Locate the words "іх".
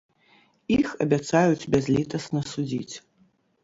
0.77-0.87